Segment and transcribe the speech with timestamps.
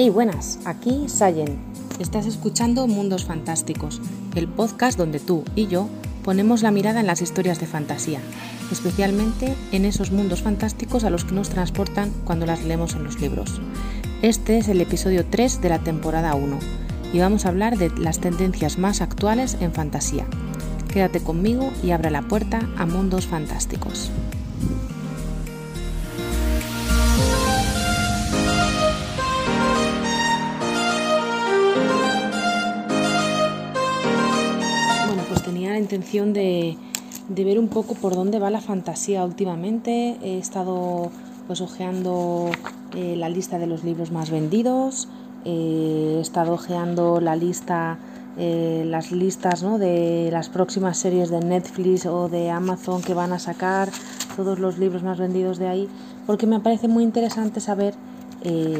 [0.00, 1.58] Hey, buenas, aquí Sayen.
[1.98, 4.00] Estás escuchando Mundos Fantásticos,
[4.36, 5.88] el podcast donde tú y yo
[6.22, 8.20] ponemos la mirada en las historias de fantasía,
[8.70, 13.20] especialmente en esos mundos fantásticos a los que nos transportan cuando las leemos en los
[13.20, 13.60] libros.
[14.22, 16.60] Este es el episodio 3 de la temporada 1
[17.12, 20.26] y vamos a hablar de las tendencias más actuales en fantasía.
[20.92, 24.12] Quédate conmigo y abre la puerta a mundos fantásticos.
[35.88, 36.76] Intención de,
[37.30, 40.18] ver un poco por dónde va la fantasía últimamente.
[40.22, 41.10] He estado
[41.46, 42.50] pues ojeando
[42.94, 45.08] eh, la lista de los libros más vendidos,
[45.46, 47.96] eh, he estado ojeando la lista,
[48.36, 53.38] eh, las listas de las próximas series de Netflix o de Amazon que van a
[53.38, 53.88] sacar,
[54.36, 55.88] todos los libros más vendidos de ahí,
[56.26, 57.94] porque me parece muy interesante saber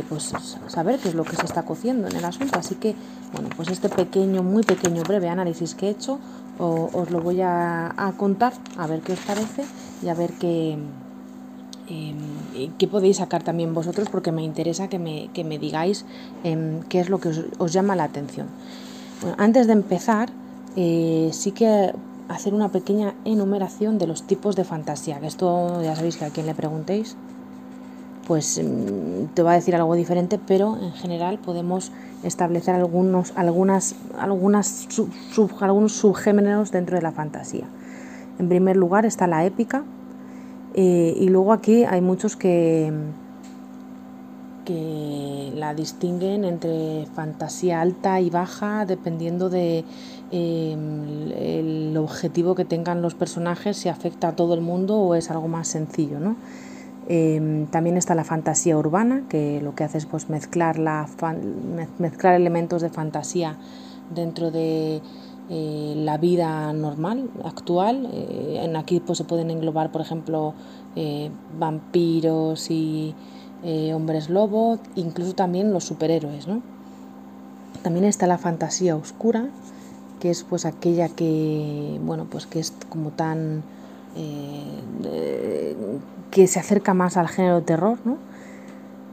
[0.08, 0.32] pues
[0.68, 2.58] saber qué es lo que se está cociendo en el asunto.
[2.58, 2.94] Así que,
[3.32, 6.18] bueno, pues este pequeño, muy pequeño, breve análisis que he hecho
[6.58, 9.64] os lo voy a, contar, a ver qué os parece
[10.02, 10.76] y a ver qué,
[11.88, 16.04] em, qué podéis sacar también vosotros, porque me interesa que me, digáis
[16.44, 18.48] em, qué es lo que os, llama la atención.
[19.36, 20.30] antes de empezar,
[20.76, 21.92] eh, sí que
[22.28, 26.30] hacer una pequeña enumeración de los tipos de fantasía, que esto ya sabéis que a
[26.30, 27.16] quien le preguntéis,
[28.28, 31.90] pues em, te va a decir algo diferente, pero en general podemos
[32.22, 34.86] establecer algunos, algunas, algunas
[35.60, 37.64] algunos subgéneros dentro de la fantasía.
[38.38, 39.82] En primer lugar está la épica
[40.74, 42.92] eh, y luego aquí hay muchos que,
[44.66, 49.84] que la distinguen entre fantasía alta y baja dependiendo de
[50.30, 55.30] em, el objetivo que tengan los personajes, si afecta a todo el mundo o es
[55.30, 56.20] algo más sencillo.
[56.20, 56.36] ¿no?
[57.10, 61.08] Em, también está la fantasía urbana, que lo que hace es pues, mezclar, la
[61.98, 63.56] mezclar elementos de fantasía
[64.14, 65.00] dentro de
[65.48, 68.10] eh, la vida normal, actual.
[68.12, 70.52] Eh, en aquí pues, se pueden englobar, por ejemplo,
[70.96, 73.14] eh, vampiros y
[73.92, 76.46] hombres lobo, incluso también los superhéroes.
[76.46, 76.62] ¿no?
[77.82, 79.48] También está la fantasía oscura,
[80.20, 83.62] que es pues aquella que, bueno, pues que es como tan
[84.16, 85.76] eh,
[86.30, 87.98] que se acerca más al género terror.
[88.04, 88.18] ¿no?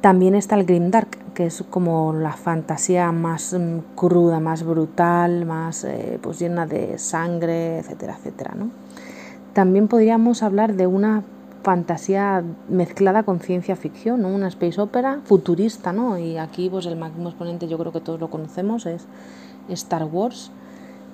[0.01, 5.83] También está el grimdark, que es como la fantasía más mm, cruda, más brutal, más
[5.83, 8.53] eh, pues llena de sangre, etcétera, etcétera.
[8.55, 8.69] ¿no?
[9.53, 11.23] También podríamos hablar de una
[11.63, 14.27] fantasía mezclada con ciencia ficción, ¿no?
[14.27, 16.19] una space opera futurista, ¿no?
[16.19, 19.07] y aquí pues el máximo exponente yo creo que todos lo conocemos, es
[19.69, 20.51] Star Wars,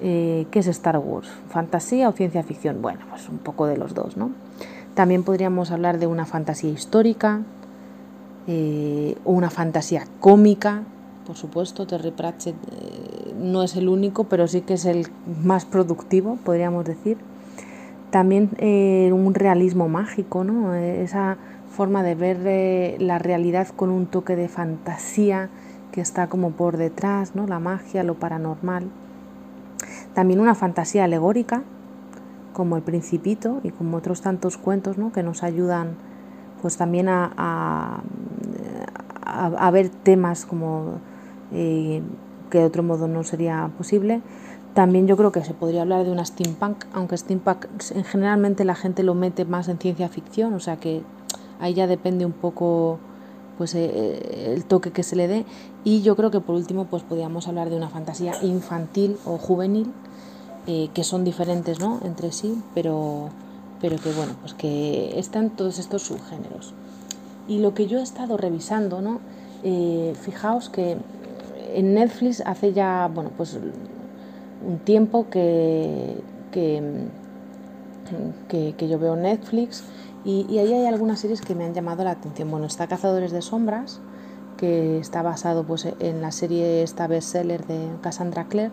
[0.04, 1.30] eh, ¿Qué es Star Wars?
[1.50, 2.82] ¿Fantasía o ciencia ficción?
[2.82, 4.32] Bueno, pues un poco de los dos, ¿no?
[4.96, 7.42] También podríamos hablar de una fantasía histórica
[8.48, 10.84] eh, o una fantasía cómica.
[11.28, 15.08] Por supuesto, Terry Pratchett eh, no es el único, pero sí que es el
[15.44, 17.18] más productivo, podríamos decir.
[18.10, 18.50] También
[19.14, 20.76] un realismo mágico, ¿no?
[20.76, 21.38] Esa
[21.70, 25.50] forma de ver la realidad con un toque de fantasía
[25.94, 27.48] que está como por detrás, ¿no?
[27.48, 28.90] La magia, lo paranormal.
[30.14, 31.64] También una fantasía alegórica,
[32.54, 35.12] como El Principito y como otros tantos cuentos ¿no?
[35.12, 35.96] que nos ayudan
[36.62, 38.02] pues también a,
[39.26, 41.00] a, ver temas como
[41.52, 42.04] eh,
[42.50, 44.22] que de otro modo no sería posible.
[44.76, 47.66] También yo creo que se podría hablar de una steampunk, aunque steampunk
[48.06, 51.02] generalmente la gente lo mete más en ciencia ficción, o sea que
[51.60, 53.00] ahí ya depende un poco
[53.62, 55.46] pues eh, el toque que se le dé.
[55.84, 59.94] Y yo creo que por último pues podríamos hablar de una fantasía infantil o juvenil
[60.66, 62.00] eh, que son diferentes ¿no?
[62.04, 63.30] entre sí pero
[63.80, 66.74] pero que bueno pues que están todos estos subgéneros.
[67.48, 69.20] Y lo que yo he estado revisando no
[69.62, 70.98] eh, fijaos que
[71.76, 73.60] en Netflix hace ya bueno pues
[74.68, 76.16] un tiempo que,
[76.52, 76.82] que,
[78.50, 79.84] que yo veo Netflix
[80.24, 82.52] y, ahí hay algunas series que me han llamado la atención.
[82.52, 84.00] Bueno, está Cazadores de Sombras,
[84.58, 88.72] que está basado pues, en la serie esta bestseller de Cassandra Clare,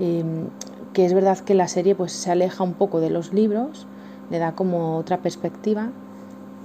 [0.00, 0.48] em,
[0.92, 3.86] que es verdad que la serie pues, se aleja un poco de los libros,
[4.30, 5.90] le da como otra perspectiva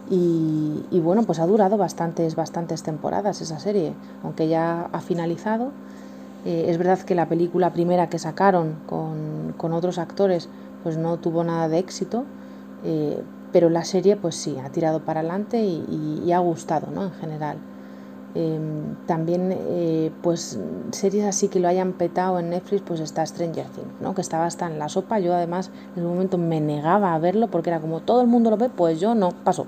[0.10, 3.94] y, bueno, pues ha durado bastantes, bastantes temporadas esa serie,
[4.24, 5.72] aunque ya ha finalizado.
[6.46, 10.50] Eh, es verdad que la película primera que sacaron con, con, otros actores
[10.84, 12.26] pues no tuvo nada de éxito,
[12.84, 17.04] eh, pero la serie pues sí, ha tirado para adelante y, ha gustado ¿no?
[17.04, 17.58] en general.
[18.36, 20.60] Em, también eh, pues
[20.90, 24.16] series así que lo hayan petado en Netflix pues está Stranger Things, ¿no?
[24.16, 27.50] que estaba hasta en la sopa, yo además en un momento me negaba a verlo
[27.50, 29.68] porque era como todo el mundo lo ve, pues yo no, paso.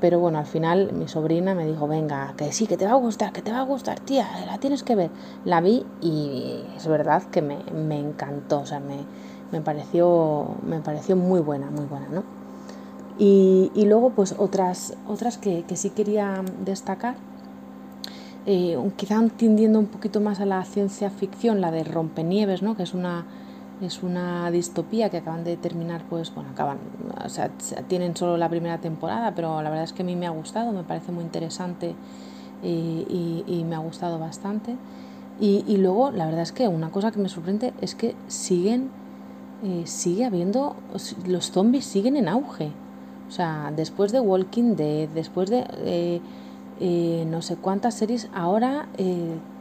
[0.00, 2.96] pero bueno, al final mi sobrina me dijo, venga, que sí, que te va a
[2.96, 5.10] gustar, que te va a gustar, tía, la tienes que ver.
[5.44, 9.04] La vi y es verdad que me, me encantó, o sea, me,
[9.52, 12.37] me, pareció, me pareció muy buena, muy buena, ¿no?
[13.18, 17.16] Y, luego, pues otras, otras que, que sí quería destacar,
[18.50, 22.78] eh, quizá tendiendo un poquito más a la ciencia ficción, la de Rompenieves, ¿no?
[22.78, 23.26] que es una,
[23.82, 26.78] es una distopía que acaban de terminar, pues bueno, acaban,
[27.22, 27.50] o sea,
[27.88, 30.72] tienen solo la primera temporada, pero la verdad es que a mí me ha gustado,
[30.72, 31.94] me parece muy interesante
[32.62, 34.76] y, me ha gustado bastante.
[35.40, 38.88] Y, luego, la verdad es que una cosa que me sorprende es que siguen,
[39.62, 40.74] eh, sigue habiendo,
[41.26, 42.72] los zombies siguen en auge.
[43.28, 46.20] O sea, después de Walking Dead, después de eh,
[46.80, 48.88] eh, no sé cuántas series, ahora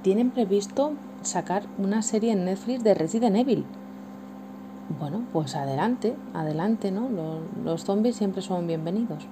[0.01, 3.65] tienen previsto sacar una serie en Netflix de Resident Evil.
[4.99, 7.09] Bueno, pues adelante, adelante, ¿no?
[7.63, 9.25] Los, zombies siempre son bienvenidos.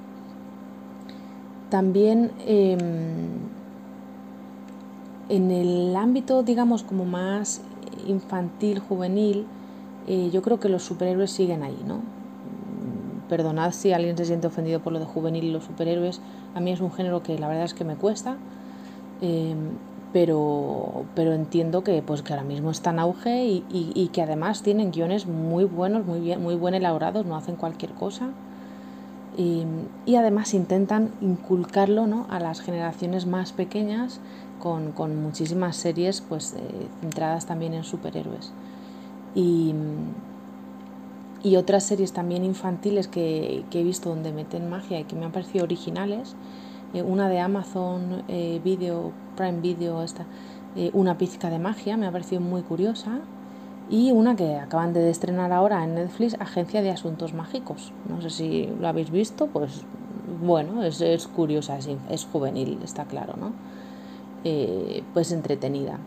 [1.70, 2.80] También em,
[5.30, 7.62] en el ámbito, digamos, como más
[8.06, 9.46] infantil, juvenil,
[10.08, 12.02] eh, yo creo que los superhéroes siguen ahí, ¿no?
[13.30, 16.22] Perdonad si alguien se siente ofendido por lo de juvenil y los superhéroes.
[16.54, 18.38] A mí es un género que la verdad es que me cuesta.
[19.22, 19.78] Em,
[20.16, 24.92] pero, pero entiendo que, pues, que ahora mismo está en auge y, que además tienen
[24.92, 28.30] guiones muy buenos, muy bien, muy buen elaborados, no hacen cualquier cosa.
[29.38, 32.28] Y, además intentan inculcarlo ¿no?
[32.30, 34.22] a las generaciones más pequeñas
[34.60, 38.54] con, con muchísimas series pues, eh, centradas también en superhéroes.
[39.36, 39.74] Y,
[41.46, 45.26] y otras series también infantiles que, que, he visto donde meten magia y que me
[45.26, 46.36] han parecido originales.
[46.96, 50.26] Eh, una de Amazon eh, Video Prime Video, esta,
[50.76, 53.20] eh, una pizca de magia, me ha parecido muy curiosa.
[53.92, 57.94] Y una que acaban de estrenar ahora en Netflix, Agencia de Asuntos Mágicos.
[58.10, 59.84] No sé si lo habéis visto, pues
[60.42, 63.52] bueno, es, es curiosa, es, es, juvenil, está claro, ¿no?
[65.14, 66.00] Pues entretenida.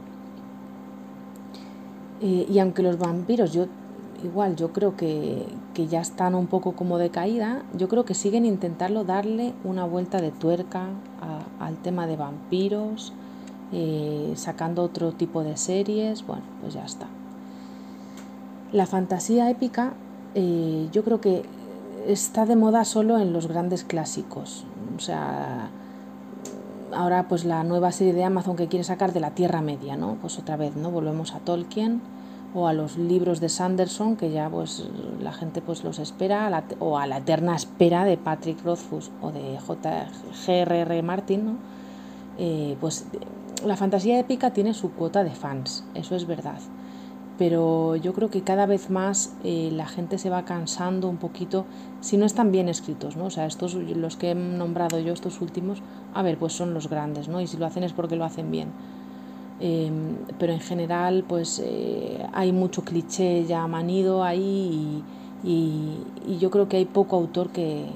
[2.21, 3.67] Y aunque los vampiros, yo
[4.25, 8.15] igual, yo creo que, que, ya están un poco como de caída, yo creo que
[8.15, 10.89] siguen intentando darle una vuelta de tuerca
[11.61, 13.13] al tema de vampiros,
[13.73, 17.07] eh, sacando otro tipo de series, bueno, pues ya está.
[18.73, 19.95] La fantasía épica
[20.35, 21.45] eh, yo creo que
[22.07, 24.65] está de moda solo en los grandes clásicos.
[24.97, 25.71] O sea,
[26.95, 30.17] ahora pues la nueva serie de Amazon que quiere sacar de la Tierra Media, ¿no?
[30.21, 30.91] Pues otra vez, ¿no?
[30.91, 32.01] Volvemos a Tolkien
[32.55, 34.89] o a los libros de Sanderson que ya pues
[35.21, 39.59] la gente pues los espera o a la eterna espera de Patrick Rothfuss o de
[39.59, 41.03] J.G.R.R.
[41.03, 41.57] Martin, ¿no?
[42.39, 43.07] Eh, pues
[43.65, 46.61] la fantasía épica tiene su cuota de fans, eso es verdad.
[47.37, 51.67] Pero yo creo que cada vez más eh, la gente se va cansando un poquito,
[52.01, 53.27] si no están bien escritos, ¿no?
[53.27, 55.81] O sea, estos, los que he nombrado yo, estos últimos,
[56.15, 57.41] a ver, pues son los grandes, ¿no?
[57.41, 58.71] Y si lo hacen es porque lo hacen bien.
[59.61, 65.03] Em, pero en general, pues eh, hay mucho cliché ya manido ahí
[65.45, 65.99] y,
[66.39, 67.87] yo creo que hay poco autor que,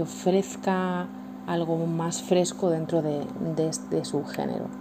[0.00, 1.08] ofrezca
[1.46, 3.20] algo más fresco dentro de,
[3.90, 4.80] de su género.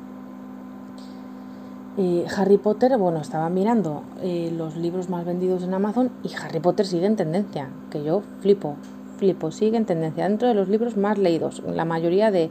[2.01, 6.61] Eh, Harry Potter, bueno, estaba mirando eh, los libros más vendidos en Amazon y Harry
[6.61, 8.75] Potter sigue en tendencia, que yo flipo,
[9.17, 12.49] flipo, sigue en tendencia dentro de los libros más leídos, la mayoría de,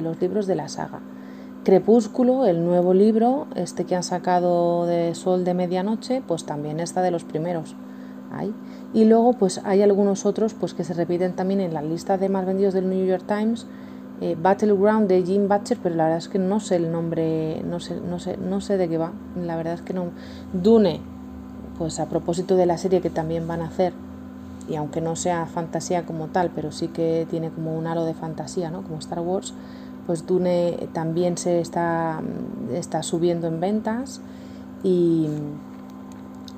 [0.00, 1.00] los libros de la saga.
[1.64, 7.02] Crepúsculo, el nuevo libro, este que han sacado de Sol de Medianoche, pues también está
[7.02, 7.76] de los primeros.
[8.92, 12.28] Y luego pues hay algunos otros pues que se repiten también en la lista de
[12.28, 13.66] más vendidos del New York Times,
[14.20, 17.78] eh, Battleground de Jim Butcher, pero la verdad es que no sé el nombre, no
[17.78, 19.12] sé, no sé, no sé de qué va.
[19.36, 20.06] La verdad es que no.
[20.52, 21.00] Dune,
[21.78, 23.92] pues a propósito de la serie que también van a hacer,
[24.68, 28.14] y aunque no sea fantasía como tal, pero sí que tiene como un halo de
[28.14, 28.82] fantasía, ¿no?
[28.82, 29.54] Como Star Wars,
[30.06, 32.20] pues Dune también se está,
[32.72, 34.20] está subiendo en ventas
[34.82, 35.28] y,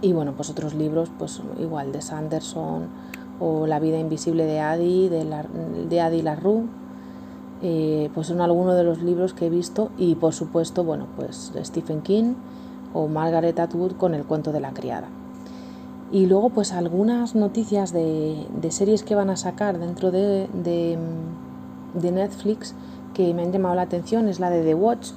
[0.00, 2.88] y bueno, pues otros libros, pues igual de Sanderson
[3.40, 5.44] o La vida invisible de Adi, de, la,
[5.88, 6.64] de Adi LaRue
[7.66, 11.50] eh, pues son algunos de los libros que he visto y por supuesto, bueno, pues
[11.62, 12.34] Stephen King
[12.92, 15.08] o Margaret Atwood con el cuento de la criada.
[16.12, 22.74] Y luego pues algunas noticias de, series que van a sacar dentro de, de, Netflix
[23.14, 25.10] que me han llamado la atención es la de The Watch,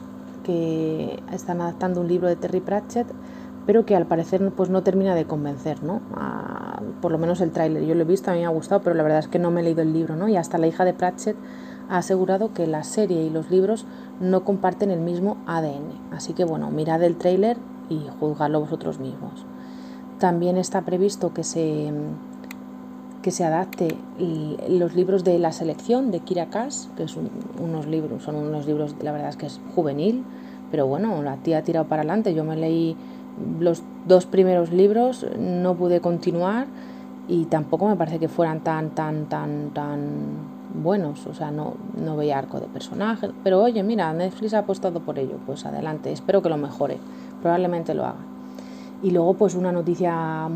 [0.43, 3.07] que están adaptando un libro de Terry Pratchett,
[3.65, 6.01] pero que al parecer pues no termina de convencer, ¿no?
[7.01, 8.95] por lo menos el tráiler, yo lo he visto, a mí me ha gustado, pero
[8.95, 10.27] la verdad es que no me he leído el libro, ¿no?
[10.27, 11.35] Y hasta la hija de Pratchett
[11.89, 13.85] ha asegurado que la serie y los libros
[14.19, 16.11] no comparten el mismo ADN.
[16.11, 17.57] Así que bueno, mirad el tráiler
[17.89, 19.45] y juzgadlo vosotros mismos.
[20.19, 21.91] También está previsto que se,
[23.27, 23.89] que se adapte
[24.69, 27.17] los libros de la selección de Kira Kass, que es
[27.61, 30.23] unos libros, son unos libros, la verdad es que es juvenil,
[30.71, 32.33] pero bueno, la tía ha tirado para adelante.
[32.33, 32.95] Yo me leí
[33.59, 36.67] los dos primeros libros, no pude continuar
[37.27, 39.99] y tampoco me parece que fueran tan, tan, tan, tan
[40.81, 45.01] buenos, o sea, no, no veía arco de personajes, pero oye, mira, Netflix ha apostado
[45.01, 46.97] por ello, pues adelante, espero que lo mejore,
[47.41, 48.23] probablemente lo haga.
[49.03, 50.49] Y luego pues una noticia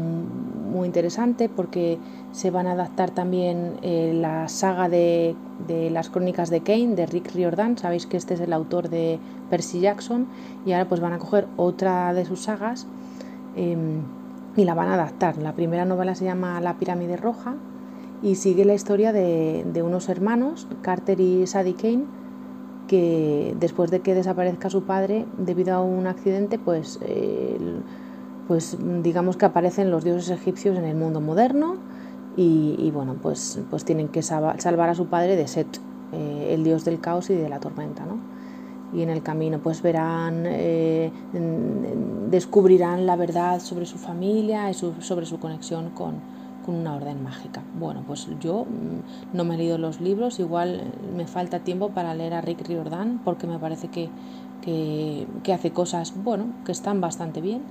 [0.71, 1.99] muy interesante porque
[2.31, 5.35] se van a adaptar también eh, la saga de,
[5.67, 9.19] de, las crónicas de Kane, de Rick Riordan, sabéis que este es el autor de
[9.49, 10.27] Percy Jackson,
[10.65, 12.87] y ahora pues van a coger otra de sus sagas
[13.55, 14.01] em,
[14.55, 15.37] y la van a adaptar.
[15.37, 17.55] La primera novela se llama La pirámide roja
[18.23, 22.05] y sigue la historia de, de unos hermanos, Carter y Sadie Kane,
[22.87, 26.97] que después de que desaparezca su padre debido a un accidente, pues...
[27.01, 27.57] Eh,
[28.51, 31.75] pues digamos que aparecen los dioses egipcios en el mundo moderno
[32.35, 35.79] y, bueno, pues, pues tienen que salvar a su padre de Set,
[36.11, 38.17] eh, el dios del caos y de la tormenta, ¿no?
[38.93, 41.09] Y en el camino pues verán, eh,
[42.29, 46.15] descubrirán la verdad sobre su familia y sobre su conexión con,
[46.65, 47.61] con una orden mágica.
[47.79, 50.81] Bueno, pues yo mm, no me he leído los libros, igual
[51.15, 54.09] me falta tiempo para leer a Rick Riordan porque me parece que,
[54.61, 57.61] que, que hace cosas, bueno, que están bastante bien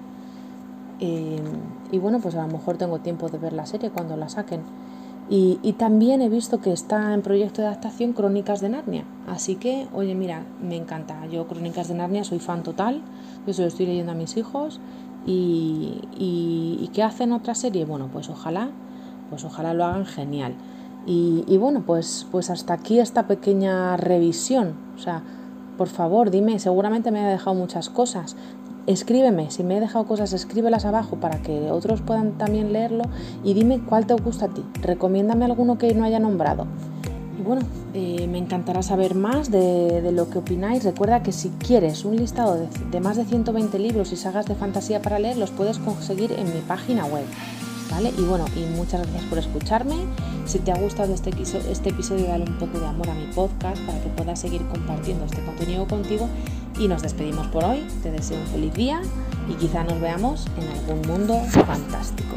[1.00, 4.60] y bueno, pues a lo mejor tengo tiempo de ver la serie cuando la saquen.
[5.32, 9.04] Y, también he visto que está en proyecto de adaptación Crónicas de Narnia.
[9.28, 11.24] Así que, oye, mira, me encanta.
[11.26, 13.00] Yo Crónicas de Narnia soy fan total.
[13.46, 14.80] Yo se lo estoy leyendo a mis hijos.
[15.24, 17.84] Y, y, qué hacen otra serie?
[17.84, 18.70] Bueno, pues ojalá,
[19.30, 20.54] pues ojalá lo hagan genial.
[21.06, 24.74] Y, y bueno, pues, pues hasta aquí esta pequeña revisión.
[24.96, 25.22] O sea,
[25.78, 28.34] por favor, dime, seguramente me ha dejado muchas cosas
[28.86, 33.04] escríbeme, si me he dejado cosas, escríbelas abajo para que otros puedan también leerlo
[33.44, 34.64] y dime cuál te gusta a ti.
[34.82, 36.66] Recomiéndame alguno que no haya nombrado.
[37.38, 37.62] Y bueno,
[37.94, 40.84] eh, me encantará saber más de, lo que opináis.
[40.84, 44.54] Recuerda que si quieres un listado de, de más de 120 libros y sagas de
[44.54, 47.24] fantasía para leer, los puedes conseguir en mi página web.
[47.98, 49.96] Y bueno, y muchas gracias por escucharme.
[50.46, 53.82] Si te ha gustado este, este episodio, dale un poco de amor a mi podcast
[53.82, 56.28] para que puedas seguir compartiendo este contenido contigo
[56.78, 57.84] y nos despedimos por hoy.
[58.02, 59.02] Te deseo un feliz día
[59.48, 62.36] y quizá nos veamos en algún mundo fantástico.